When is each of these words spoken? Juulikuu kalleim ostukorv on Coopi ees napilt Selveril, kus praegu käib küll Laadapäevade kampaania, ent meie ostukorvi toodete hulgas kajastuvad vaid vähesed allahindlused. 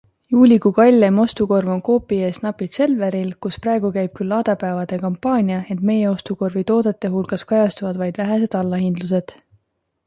Juulikuu 0.35 0.69
kalleim 0.75 1.17
ostukorv 1.23 1.71
on 1.73 1.83
Coopi 1.89 2.17
ees 2.29 2.39
napilt 2.45 2.77
Selveril, 2.77 3.27
kus 3.47 3.59
praegu 3.67 3.91
käib 3.99 4.17
küll 4.21 4.33
Laadapäevade 4.35 5.01
kampaania, 5.05 5.61
ent 5.75 5.85
meie 5.91 6.09
ostukorvi 6.17 6.67
toodete 6.75 7.15
hulgas 7.19 7.47
kajastuvad 7.55 8.03
vaid 8.05 8.21
vähesed 8.25 8.59
allahindlused. 8.65 9.39